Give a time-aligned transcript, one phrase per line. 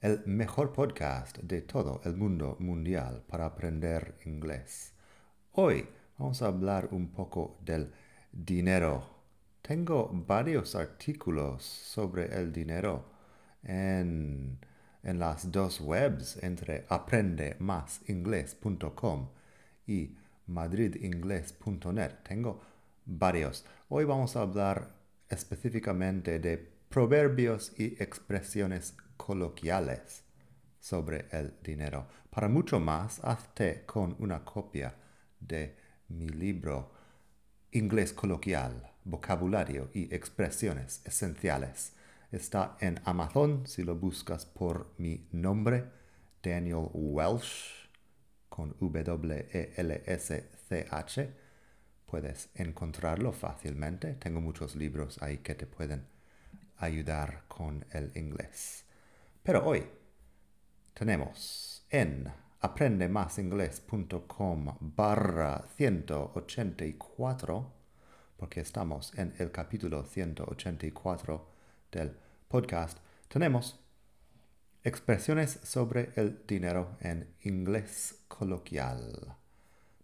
[0.00, 4.92] el mejor podcast de todo el mundo mundial para aprender inglés.
[5.52, 7.90] Hoy vamos a hablar un poco del
[8.30, 9.04] dinero.
[9.60, 13.06] Tengo varios artículos sobre el dinero
[13.64, 14.60] en,
[15.02, 19.30] en las dos webs entre aprendemasingles.com
[19.88, 20.14] y
[20.46, 22.12] madridingles.net.
[22.22, 22.60] Tengo
[23.04, 23.66] varios.
[23.88, 24.94] Hoy vamos a hablar
[25.28, 26.56] específicamente de
[26.88, 30.24] proverbios y expresiones coloquiales
[30.80, 32.08] sobre el dinero.
[32.30, 34.94] Para mucho más, hazte con una copia
[35.38, 35.76] de
[36.08, 36.92] mi libro
[37.72, 41.92] Inglés coloquial, vocabulario y expresiones esenciales.
[42.32, 45.84] Está en Amazon si lo buscas por mi nombre,
[46.42, 47.88] Daniel Welsh,
[48.48, 49.68] con W-E-L-S-C-H.
[52.06, 54.14] Puedes encontrarlo fácilmente.
[54.14, 56.06] Tengo muchos libros ahí que te pueden
[56.78, 58.87] ayudar con el inglés.
[59.48, 59.80] Pero hoy
[60.92, 67.72] tenemos en aprendemasingles.com barra 184,
[68.36, 71.48] porque estamos en el capítulo 184
[71.90, 72.14] del
[72.46, 72.98] podcast,
[73.28, 73.80] tenemos
[74.84, 79.34] expresiones sobre el dinero en inglés coloquial.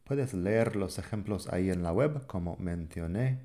[0.05, 3.43] Puedes leer los ejemplos ahí en la web, como mencioné,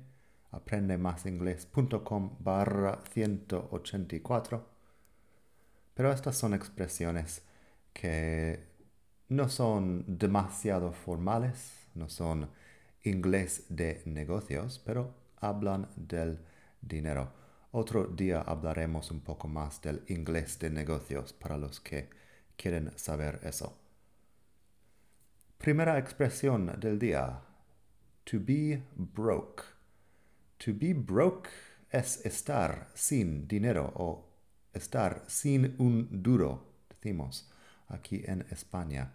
[0.50, 4.69] aprendemasingles.com barra 184
[6.00, 7.42] pero estas son expresiones
[7.92, 8.58] que
[9.28, 12.48] no son demasiado formales, no son
[13.02, 16.38] inglés de negocios, pero hablan del
[16.80, 17.34] dinero.
[17.72, 22.08] Otro día hablaremos un poco más del inglés de negocios para los que
[22.56, 23.76] quieren saber eso.
[25.58, 27.42] Primera expresión del día.
[28.24, 29.64] To be broke.
[30.64, 31.50] To be broke
[31.90, 34.29] es estar sin dinero o
[34.72, 37.50] estar sin un duro, decimos
[37.88, 39.12] aquí en España.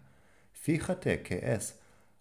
[0.52, 1.78] Fíjate que es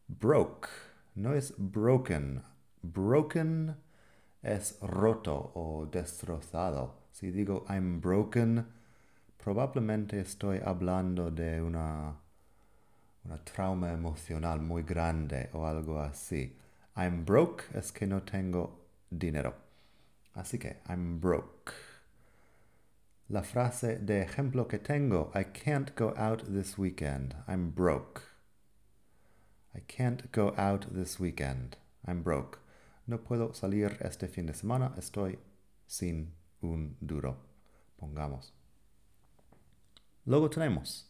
[0.07, 0.69] broke,
[1.15, 2.43] no es broken.
[2.81, 3.75] Broken
[4.41, 7.07] es roto o destrozado.
[7.11, 8.65] Si digo I'm broken,
[9.37, 12.15] probablemente estoy hablando de una,
[13.23, 16.55] una trauma emocional muy grande o algo así.
[16.95, 19.55] I'm broke es que no tengo dinero.
[20.33, 21.73] Así que I'm broke.
[23.27, 27.35] La frase de ejemplo que tengo, I can't go out this weekend.
[27.47, 28.21] I'm broke.
[29.73, 31.75] I can't go out this weekend.
[32.07, 32.59] I'm broke.
[33.07, 34.93] No puedo salir este fin de semana.
[34.95, 35.39] Estoy
[35.87, 37.37] sin un duro.
[37.99, 38.51] Pongamos.
[40.27, 41.05] Luego tenemos.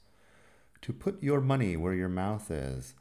[0.84, 2.94] To put your money where your mouth is.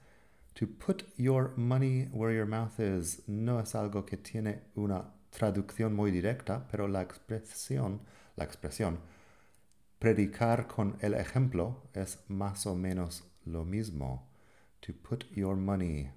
[0.57, 5.95] To put your money where your mouth is no es algo que tiene una traducción
[5.95, 8.01] muy directa, pero la expresión
[8.37, 8.99] la expresión
[9.99, 14.29] predicar con el ejemplo es más o menos lo mismo.
[14.81, 16.11] To put your money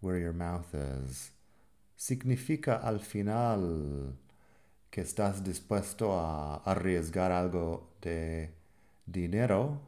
[0.00, 1.32] where your mouth is
[1.94, 4.18] significa al final
[4.90, 8.54] que estás dispuesto a arriesgar algo de
[9.04, 9.80] dinero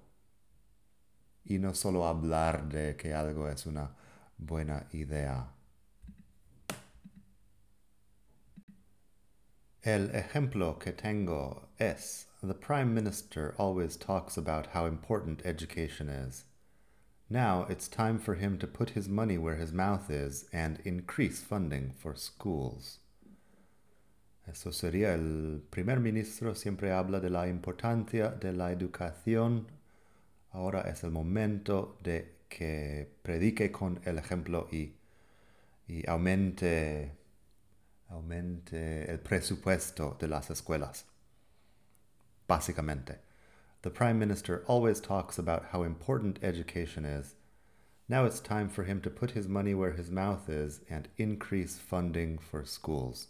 [1.44, 3.94] y no solo hablar de que algo es una
[4.36, 5.55] buena idea.
[9.86, 16.44] El ejemplo que tengo es, the Prime Minister always talks about how important education is.
[17.30, 21.40] Now it's time for him to put his money where his mouth is and increase
[21.40, 22.98] funding for schools.
[24.48, 29.66] Eso sería el primer ministro siempre habla de la importancia de la educación.
[30.52, 34.94] Ahora es el momento de que predique con el ejemplo y,
[35.86, 37.12] y aumente
[38.08, 41.04] aumente el presupuesto de las escuelas.
[42.48, 43.18] Básicamente,
[43.82, 47.34] the Prime Minister always talks about how important education is.
[48.08, 51.76] Now it's time for him to put his money where his mouth is and increase
[51.76, 53.28] funding for schools.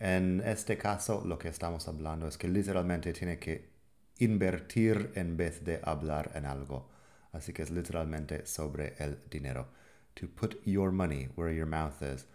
[0.00, 3.68] En este caso, lo que estamos hablando es que literalmente tiene que
[4.20, 6.88] invertir en vez de hablar en algo.
[7.34, 9.66] Así que es literalmente sobre el dinero.
[10.16, 12.26] To put your money where your mouth is.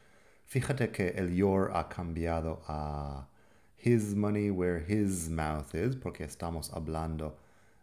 [0.45, 3.27] Fíjate que el your ha cambiado a
[3.77, 7.37] his money where his mouth is, porque estamos hablando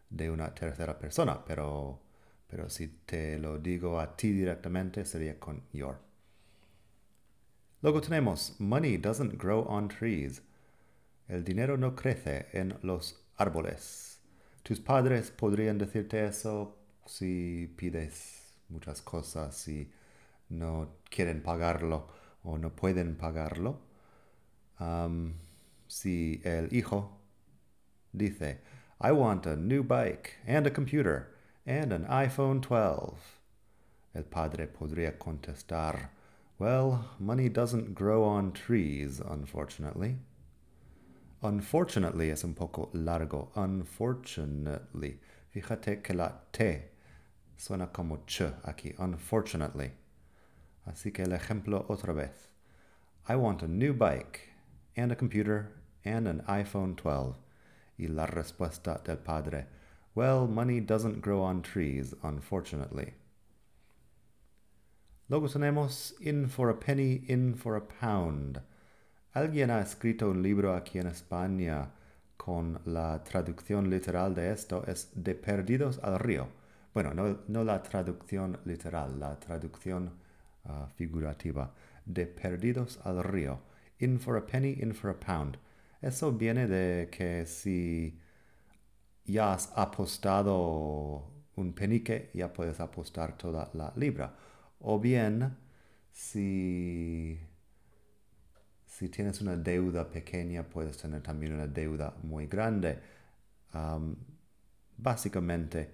[0.08, 2.00] de una tercera persona, pero,
[2.48, 5.98] pero si te lo digo a ti directamente sería con your.
[7.82, 10.42] Luego tenemos money doesn't grow on trees.
[11.28, 14.18] El dinero no crece en los árboles.
[14.62, 16.76] Tus padres podrían decirte eso
[17.06, 19.90] si pides muchas cosas y
[20.50, 22.08] no quieren pagarlo
[22.44, 23.76] o no pueden pagarlo.
[24.78, 25.34] Um,
[25.88, 27.10] si el hijo
[28.16, 28.58] dice,
[29.00, 31.28] I want a new bike and a computer
[31.66, 33.14] and an iPhone 12.
[34.14, 36.10] El padre podría contestar,
[36.58, 40.18] Well, money doesn't grow on trees, unfortunately.
[41.42, 43.50] Unfortunately es un poco largo.
[43.56, 45.18] Unfortunately.
[45.54, 46.90] Fíjate que la T
[47.56, 48.94] suena como ch aquí.
[48.98, 49.92] Unfortunately.
[50.86, 52.48] Así que el ejemplo otra vez.
[53.28, 54.50] I want a new bike
[54.96, 55.72] and a computer
[56.04, 57.36] and an iPhone 12.
[57.98, 59.66] Y la respuesta del padre.
[60.14, 63.14] Well, money doesn't grow on trees, unfortunately.
[65.28, 68.60] Luego tenemos in for a penny, in for a pound.
[69.34, 71.90] Alguien ha escrito un libro aquí en España
[72.36, 76.48] con la traducción literal de esto es de perdidos al río.
[76.92, 80.10] Bueno, no, la traducción literal, la traducción
[80.64, 81.74] ah, figurativa.
[82.04, 83.60] De perdidos al río.
[83.98, 85.58] In for a penny, in for a pound.
[86.00, 88.18] Eso viene de que si
[89.24, 94.34] ya has apostado un penique, ya puedes apostar toda la libra.
[94.80, 95.56] O bien,
[96.12, 97.38] si,
[98.86, 102.98] si tienes una deuda pequeña, puedes tener también una deuda muy grande.
[104.96, 105.90] básicamente,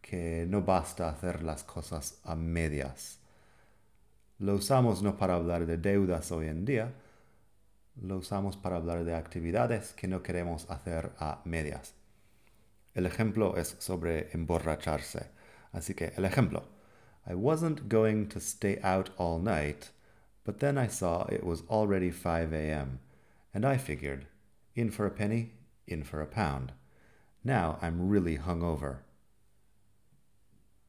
[0.00, 3.20] que no basta hacer las cosas a medias.
[4.38, 6.92] Lo usamos no para hablar de deudas hoy en día,
[8.00, 11.94] lo usamos para hablar de actividades que no queremos hacer a medias.
[12.94, 15.26] El ejemplo es sobre emborracharse.
[15.72, 16.64] Así que el ejemplo.
[17.26, 19.90] I wasn't going to stay out all night,
[20.44, 23.00] but then I saw it was already 5 a.m.,
[23.52, 24.26] and I figured,
[24.74, 25.52] in for a penny,
[25.86, 26.72] in for a pound.
[27.44, 28.98] Now I'm really hungover.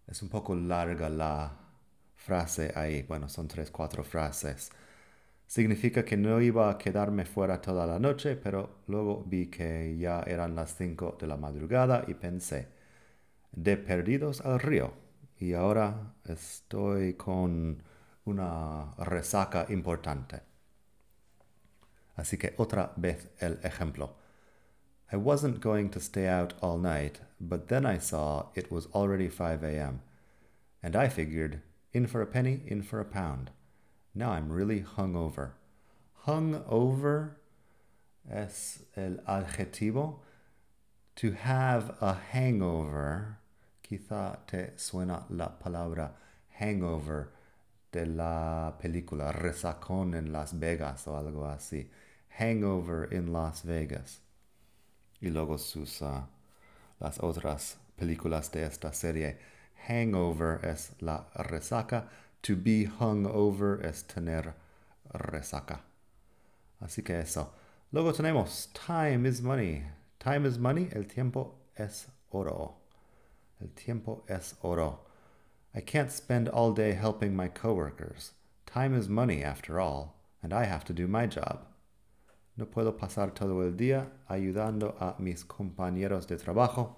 [0.07, 1.58] Es un poco larga la
[2.29, 3.01] frase ahí.
[3.07, 4.69] Bueno, son tres, cuatro frases.
[5.47, 10.21] Significa que no iba a quedarme fuera toda la noche, pero luego vi que ya
[10.27, 12.67] eran las cinco de la madrugada y pensé,
[13.51, 14.93] de perdidos al río
[15.39, 17.81] y ahora estoy con
[18.25, 20.41] una resaca importante.
[22.15, 24.17] Así que otra vez el ejemplo.
[25.11, 29.29] I wasn't going to stay out all night, but then I saw it was already
[29.29, 30.01] 5 a.m.
[30.83, 31.61] And I figured,
[31.93, 33.51] in for a penny, in for a pound.
[34.13, 35.51] Now I'm really hungover.
[36.25, 37.35] Hungover
[38.29, 40.19] es el adjetivo.
[41.15, 43.39] To have a hangover
[43.89, 46.15] Quizá te suena la palabra
[46.59, 47.31] hangover
[47.91, 51.89] de la película Resacón en Las Vegas o algo así.
[52.37, 54.21] Hangover in Las Vegas.
[55.19, 56.21] Y luego sus uh,
[56.99, 59.39] las otras películas de esta serie.
[59.87, 62.09] Hangover es la resaca.
[62.43, 64.53] To be hungover es tener
[65.13, 65.81] resaca.
[66.81, 67.51] Así que eso.
[67.91, 69.83] Luego tenemos time is money.
[70.19, 70.89] Time is money.
[70.93, 72.75] El tiempo es oro.
[73.61, 74.99] El tiempo es oro.
[75.73, 78.33] I can't spend all day helping my coworkers.
[78.65, 81.65] Time is money, after all, and I have to do my job.
[82.55, 86.95] No puedo pasar todo el día ayudando a mis compañeros de trabajo.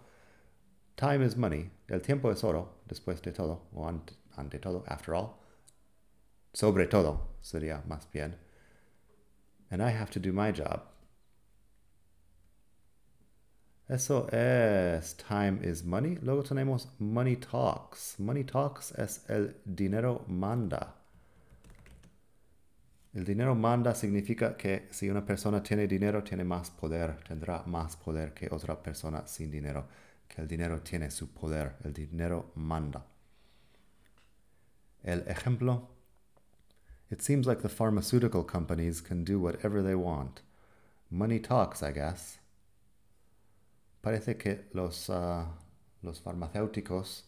[0.97, 1.69] Time is money.
[1.91, 5.31] El tiempo es oro, después de todo, o ante, ante todo, after all.
[6.53, 8.37] Sobre todo, sería más bien.
[9.69, 10.83] And I have to do my job.
[13.89, 16.17] Eso es Time is Money.
[16.21, 18.17] Luego tenemos Money Talks.
[18.19, 20.95] Money Talks es el dinero manda.
[23.13, 27.97] El dinero manda significa que si una persona tiene dinero, tiene más poder, tendrá más
[27.97, 29.85] poder que otra persona sin dinero,
[30.33, 33.05] que el dinero tiene su poder, el dinero manda.
[35.03, 35.89] El ejemplo,
[37.09, 40.41] it seems like the pharmaceutical companies can do whatever they want.
[41.09, 42.41] Money talks, I guess
[44.01, 45.45] parece que los, uh,
[46.01, 47.25] los farmacéuticos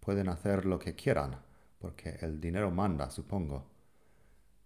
[0.00, 1.36] pueden hacer lo que quieran,
[1.80, 3.64] porque el dinero manda, supongo.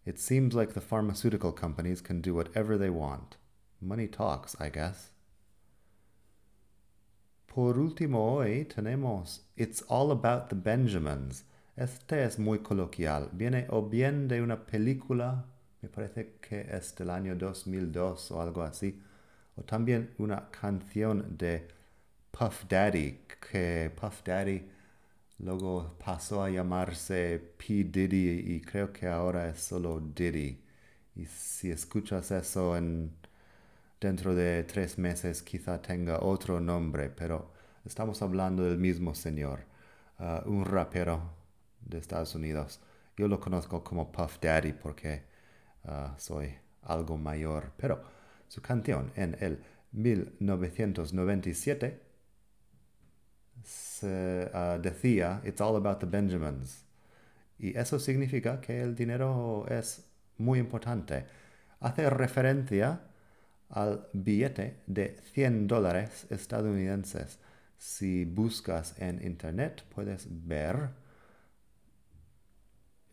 [0.04, 3.36] It seems like the pharmaceutical companies can do whatever they want.
[3.80, 5.13] Money talks, I guess.
[7.54, 11.44] Por último, hoy tenemos It's All About the Benjamins.
[11.76, 13.28] Este es muy coloquial.
[13.32, 15.46] Viene o bien de una película,
[15.80, 19.00] me parece que es del año 2002 o algo así,
[19.54, 21.68] o también una canción de
[22.32, 24.68] Puff Daddy, que Puff Daddy
[25.38, 27.84] luego pasó a llamarse P.
[27.84, 30.60] Diddy y creo que ahora es solo Diddy.
[31.14, 33.12] Y si escuchas eso en
[34.00, 37.52] dentro de tres meses quizá tenga otro nombre, pero
[37.84, 39.60] estamos hablando del mismo señor,
[40.18, 41.34] uh, un rapero
[41.80, 42.80] de Estados Unidos.
[43.16, 45.22] Yo lo conozco como Puff Daddy porque
[45.84, 48.02] uh, soy algo mayor, pero
[48.48, 52.00] su canción en el 1997
[53.62, 56.84] se, uh, decía It's all about the Benjamins.
[57.58, 60.04] Y eso significa que el dinero es
[60.38, 61.26] muy importante.
[61.80, 63.00] Hace referencia
[63.70, 67.38] al billete de 100 dólares estadounidenses.
[67.78, 70.90] Si buscas en internet puedes ver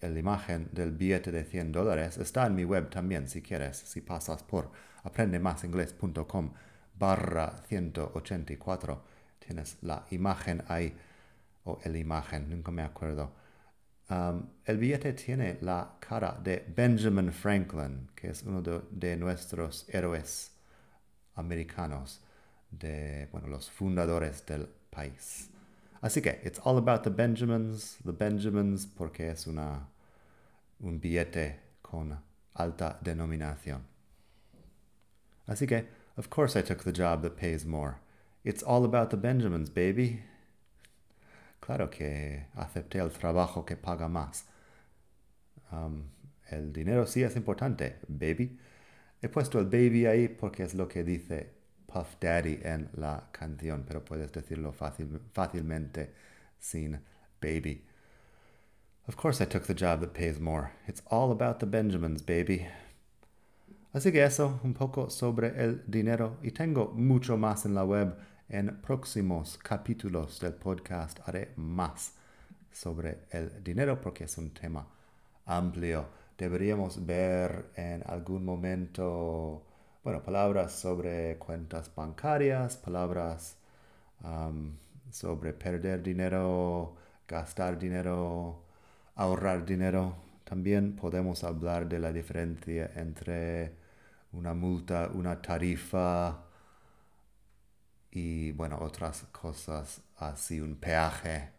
[0.10, 2.17] la imagen del billete de 100 dólares.
[2.17, 4.72] Está en mi web también si quieres, si pasas por
[5.03, 6.53] aprendemasingles.com
[6.98, 9.03] barra 184.
[9.39, 10.96] Tienes la imagen ahí,
[11.63, 13.40] o el imagen, nunca me acuerdo.
[14.12, 20.51] Um, el billete tiene la cara de Benjamin Franklin, que es uno de, nuestros héroes
[21.36, 22.20] americanos,
[22.70, 25.50] de bueno, los fundadores del país.
[26.01, 29.88] Así que, it's all about the Benjamins, the Benjamins, porque es una,
[30.82, 32.20] un billete con
[32.56, 33.86] alta denominación.
[35.48, 35.88] Así que,
[36.18, 38.01] of course I took the job that pays more.
[38.44, 40.22] It's all about the Benjamins, baby.
[41.62, 44.46] Claro que acepté el trabajo que paga más.
[45.72, 46.03] Um,
[46.50, 48.60] el dinero sí es importante, baby.
[49.22, 51.53] He puesto el baby ahí porque es lo que dice
[51.86, 56.13] Puff Daddy en la canción, pero puedes decirlo fácilmente
[56.60, 57.00] sin
[57.39, 57.86] baby.
[59.08, 60.72] Of course I took the job that pays more.
[60.88, 62.68] It's all about the Benjamins, baby.
[63.94, 68.15] Así que eso, un poco sobre el dinero y tengo mucho más en la web.
[68.53, 72.15] En próximos capítulos del podcast haré más
[72.70, 74.86] sobre el dinero porque es un tema
[75.46, 76.05] amplio.
[76.38, 79.65] Deberíamos ver en algún momento,
[80.03, 83.55] bueno, palabras sobre cuentas bancarias, palabras
[85.10, 88.65] sobre perder dinero, gastar dinero,
[89.15, 90.13] ahorrar dinero.
[90.43, 93.72] También podemos hablar de la diferencia entre
[94.34, 96.50] una multa, una tarifa
[98.12, 101.51] y bueno, otras cosas así, un peaje,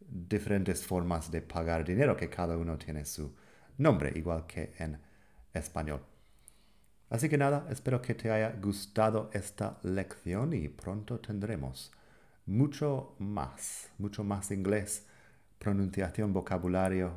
[0.00, 3.34] diferentes formas de pagar dinero que cada uno tiene su
[3.78, 5.00] nombre, igual que en
[5.54, 6.02] español.
[7.08, 11.92] Así que nada, espero que te haya gustado esta lección y pronto tendremos
[12.46, 15.06] mucho más, mucho más inglés,
[15.58, 17.12] pronunciación, vocabulario,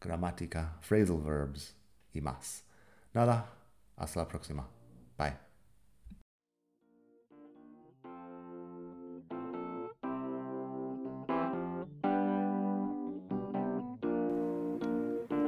[0.00, 1.76] gramática, phrasal verbs
[2.12, 2.64] y más.
[3.12, 3.52] Nada,
[3.96, 4.79] hasta la próxima.